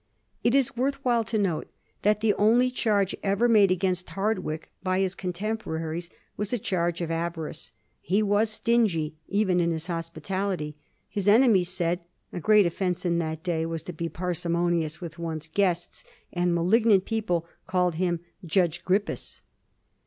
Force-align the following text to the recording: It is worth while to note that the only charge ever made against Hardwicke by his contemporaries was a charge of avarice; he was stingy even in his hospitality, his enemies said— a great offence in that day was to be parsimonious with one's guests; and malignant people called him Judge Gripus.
It 0.43 0.55
is 0.55 0.75
worth 0.75 0.95
while 1.05 1.23
to 1.25 1.37
note 1.37 1.69
that 2.01 2.21
the 2.21 2.33
only 2.33 2.71
charge 2.71 3.15
ever 3.21 3.47
made 3.47 3.69
against 3.69 4.07
Hardwicke 4.07 4.71
by 4.81 4.99
his 4.99 5.13
contemporaries 5.13 6.09
was 6.35 6.51
a 6.51 6.57
charge 6.57 7.01
of 7.01 7.11
avarice; 7.11 7.71
he 7.99 8.23
was 8.23 8.49
stingy 8.49 9.13
even 9.27 9.59
in 9.59 9.69
his 9.69 9.85
hospitality, 9.85 10.75
his 11.07 11.27
enemies 11.27 11.69
said— 11.69 11.99
a 12.33 12.39
great 12.39 12.65
offence 12.65 13.05
in 13.05 13.19
that 13.19 13.43
day 13.43 13.63
was 13.63 13.83
to 13.83 13.93
be 13.93 14.09
parsimonious 14.09 15.01
with 15.01 15.19
one's 15.19 15.47
guests; 15.47 16.03
and 16.33 16.55
malignant 16.55 17.05
people 17.05 17.45
called 17.67 17.93
him 17.93 18.21
Judge 18.43 18.83
Gripus. 18.83 19.41